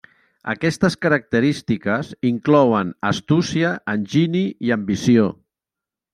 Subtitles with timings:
[0.51, 5.29] Aquestes característiques inclouen: astúcia, enginy i ambició.